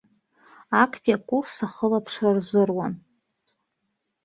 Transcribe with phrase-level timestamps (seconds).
[0.81, 2.93] Актәи акурс ахылаԥшра рзыруан.